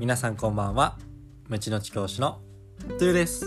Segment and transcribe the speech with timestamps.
[0.00, 0.96] 皆さんこんばんは。
[1.50, 2.40] 無知の知教師の
[2.98, 3.44] トゥーです、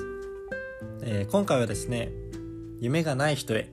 [1.02, 2.12] えー、今回はですね
[2.80, 3.72] 夢がない人へ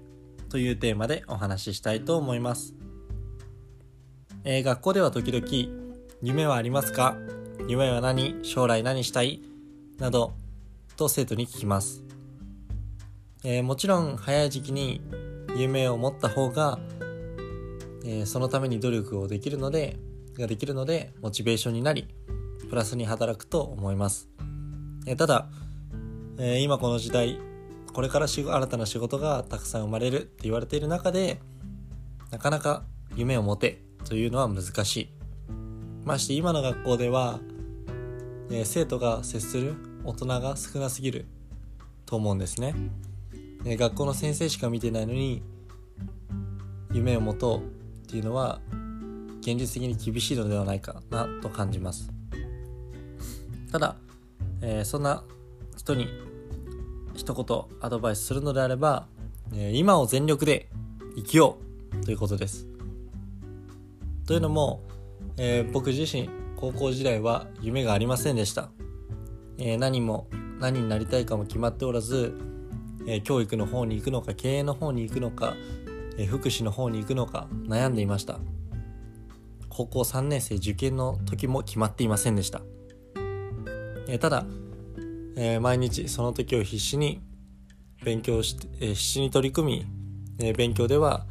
[0.48, 2.74] というテーマでお話ししたいと思います、
[4.44, 5.46] えー、学校では時々
[6.22, 7.18] 夢はありますか？
[7.68, 8.36] 夢は何？
[8.44, 9.42] 将来何したい？
[9.98, 10.32] など
[10.96, 12.02] と生徒に聞きます、
[13.44, 15.02] えー、もちろん早い時期に
[15.54, 16.78] 夢を持った方が、
[18.06, 19.98] えそのために努力をできるので
[20.32, 22.08] ができるのでモチベーションになり
[22.70, 24.28] プラスに働くと思います。
[25.06, 25.48] えただ、
[26.38, 27.38] えー、今この時代
[27.92, 31.40] これから新たな仕事がたくさん生まれるって言われている中で
[32.30, 32.84] なかなか
[33.16, 35.10] 夢を持てというのは難しい。
[36.04, 37.40] まして今の学校では、
[38.50, 41.26] えー、生徒が接する大人が少なすぎる
[42.06, 42.74] と思うんですね、
[43.64, 45.42] えー、学校の先生しか見てないのに
[46.92, 47.62] 夢を持とうっ
[48.08, 48.60] ていうのは
[49.40, 52.19] 現実的に厳しいのではないかなと感じます。
[53.70, 53.96] ただ、
[54.62, 55.24] えー、そんな
[55.76, 56.08] 人に
[57.14, 59.06] 一言アドバイスするのであれば、
[59.52, 60.68] えー、今を全力で
[61.16, 61.58] 生きよ
[62.00, 62.66] うということです。
[64.26, 64.82] というのも、
[65.36, 68.70] えー、僕自身高校時代は夢がありませんでした、
[69.58, 72.34] え何も何になりたいかも決まっておらず、
[73.06, 75.56] え教育の方に行くのか経営の方に行くのか、
[76.18, 78.38] え福祉の方に行くのか悩んでいました。
[79.70, 82.60] 高校3年生受験の時も決まっていませんでした、
[84.12, 84.44] え、ただ、
[85.36, 87.20] えー、毎日その時を必死に
[88.04, 89.86] 勉強して、えー、必死に取り組
[90.38, 91.26] み、え勉強では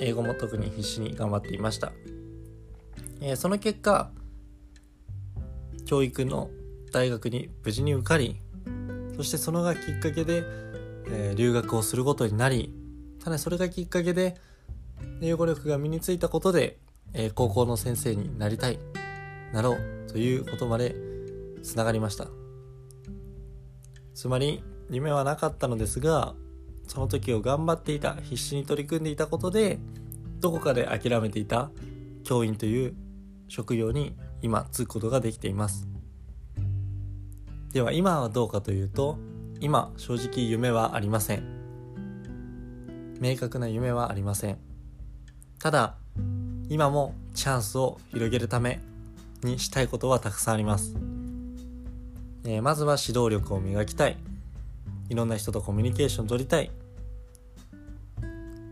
[0.00, 1.92] 英語も特に必死に頑張っていました、
[3.20, 4.10] えその結果
[5.84, 6.50] 教育の
[6.92, 8.40] 大学に無事に受かり
[9.16, 10.42] そしてそのがきっかけで、
[11.08, 12.74] え留学をすることになり
[13.22, 14.34] ただそれがきっかけで
[15.20, 16.78] 英語力が身についたことで
[17.18, 18.78] え、高校の先生になりたい、
[19.52, 20.94] なろうということまで
[21.66, 22.28] つながりました。
[24.14, 26.34] つまり、夢はなかったのですが、
[26.86, 29.78] その時を頑張っていた、必死に取り組んでいたことで、
[30.40, 31.70] どこかで諦めていた
[32.22, 32.94] 教員という
[33.48, 35.88] 職業に今就くことができています。
[37.72, 39.18] では今はどうかというと、
[39.60, 41.42] 今正直夢はありません。
[43.20, 44.58] 明確な夢はありません。
[45.58, 45.96] ただ、
[46.68, 48.80] 今もチャンスを広げるため
[49.42, 50.94] にしたいことはたくさんあります、
[52.46, 54.16] えー、まずは指導力を磨きたい。
[55.08, 56.70] いろんな人とコミュニケーションを取りたい。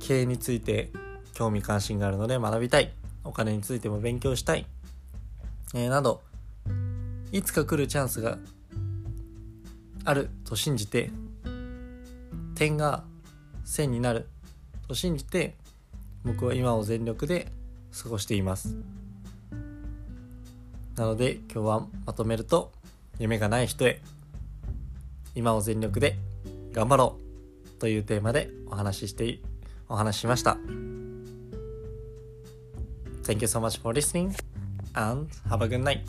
[0.00, 0.90] 経営について
[1.32, 2.92] 興味関心があるので学びたい。
[3.24, 4.66] お金についても勉強したい、
[5.74, 6.22] えー、など
[7.32, 8.38] いつか来るチャンスが
[10.04, 11.10] あると信じて
[12.54, 13.02] 点が
[13.64, 14.28] 線になる
[14.86, 15.56] と信じて
[16.22, 17.48] 僕は今を全力で
[18.02, 18.76] 過ごしています。
[20.96, 22.70] なので今日はまとめると
[23.18, 24.00] 夢がない人へ
[25.34, 26.16] 今を全力で
[26.72, 27.18] 頑張ろ
[27.66, 29.38] うというテーマでお話しして
[29.88, 30.56] お話ししました
[33.24, 34.34] Thank you so much for listening
[34.94, 36.02] and have a good night